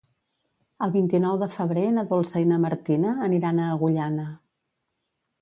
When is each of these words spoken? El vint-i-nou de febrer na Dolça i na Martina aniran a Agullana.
El 0.85 0.93
vint-i-nou 0.95 1.37
de 1.43 1.49
febrer 1.55 1.83
na 1.97 2.05
Dolça 2.13 2.41
i 2.45 2.47
na 2.53 2.59
Martina 2.65 3.13
aniran 3.29 3.61
a 3.61 3.69
Agullana. 3.77 4.27